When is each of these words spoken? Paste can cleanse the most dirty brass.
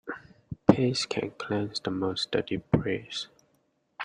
Paste 0.67 1.07
can 1.09 1.29
cleanse 1.37 1.79
the 1.79 1.91
most 1.91 2.31
dirty 2.31 2.57
brass. 2.57 3.27